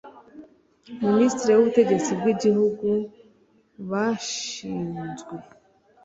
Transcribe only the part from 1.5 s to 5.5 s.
w ubutegetsi bw igihugu bashinzwe